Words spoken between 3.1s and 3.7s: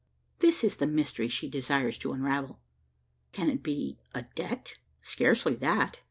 Can it